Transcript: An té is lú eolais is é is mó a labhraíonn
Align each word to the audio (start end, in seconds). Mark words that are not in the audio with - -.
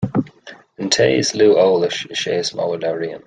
An 0.85 0.89
té 0.95 1.05
is 1.17 1.31
lú 1.41 1.49
eolais 1.67 2.01
is 2.17 2.25
é 2.33 2.41
is 2.45 2.53
mó 2.61 2.67
a 2.69 2.71
labhraíonn 2.87 3.19